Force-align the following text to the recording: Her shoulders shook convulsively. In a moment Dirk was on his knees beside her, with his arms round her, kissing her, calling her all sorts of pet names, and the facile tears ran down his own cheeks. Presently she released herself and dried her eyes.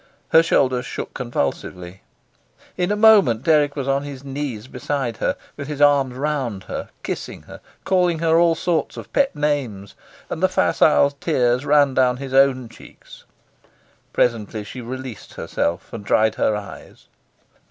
Her 0.29 0.41
shoulders 0.41 0.87
shook 0.87 1.13
convulsively. 1.13 2.01
In 2.75 2.91
a 2.91 2.95
moment 2.95 3.43
Dirk 3.43 3.75
was 3.75 3.87
on 3.87 4.01
his 4.01 4.23
knees 4.23 4.67
beside 4.67 5.17
her, 5.17 5.37
with 5.55 5.67
his 5.67 5.79
arms 5.79 6.15
round 6.15 6.63
her, 6.63 6.89
kissing 7.03 7.43
her, 7.43 7.61
calling 7.83 8.17
her 8.17 8.39
all 8.39 8.55
sorts 8.55 8.97
of 8.97 9.13
pet 9.13 9.35
names, 9.35 9.93
and 10.27 10.41
the 10.41 10.49
facile 10.49 11.11
tears 11.11 11.65
ran 11.67 11.93
down 11.93 12.17
his 12.17 12.33
own 12.33 12.67
cheeks. 12.67 13.25
Presently 14.11 14.63
she 14.63 14.81
released 14.81 15.35
herself 15.35 15.93
and 15.93 16.03
dried 16.03 16.33
her 16.33 16.55
eyes. 16.55 17.05